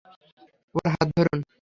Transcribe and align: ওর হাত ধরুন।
ওর 0.75 0.85
হাত 0.93 1.07
ধরুন। 1.17 1.41